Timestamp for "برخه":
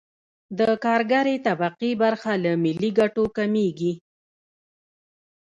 2.03-2.31